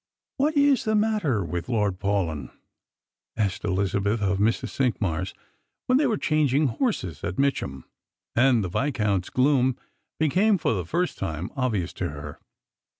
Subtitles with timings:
[0.37, 2.49] "What is the matter with Lord Paalyn?"
[3.37, 4.69] asked Elizabeth of Mrs.
[4.75, 5.35] Cinqmars,
[5.85, 7.85] when they were changing horses at Mitcham,
[8.35, 9.77] and the Viscount's gloom
[10.19, 12.39] became, for the first time, obvious to ner.